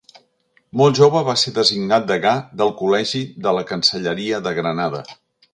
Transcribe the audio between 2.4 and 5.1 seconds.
del Col·legi de la Cancelleria de Granada.